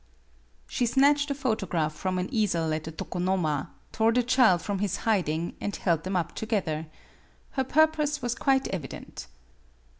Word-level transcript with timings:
She 0.65 0.87
snatched 0.87 1.29
a 1.29 1.35
photograph 1.35 1.93
from 1.93 2.17
an 2.17 2.27
easel 2.33 2.73
at 2.73 2.85
the 2.85 2.91
tokonoma, 2.91 3.69
tore 3.91 4.11
the 4.11 4.23
child 4.23 4.63
from 4.63 4.79
his 4.79 4.97
hiding, 5.05 5.55
and 5.61 5.75
held 5.75 6.05
them 6.05 6.15
up 6.15 6.33
together. 6.33 6.87
Her 7.51 7.63
purpose 7.63 8.19
was 8.19 8.33
quite 8.33 8.67
evident. 8.69 9.27